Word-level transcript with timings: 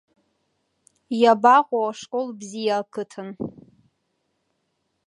Иабаҟоу 1.21 1.85
ашкол 1.91 2.27
бзиа 2.39 2.75
ақыҭан. 2.81 3.29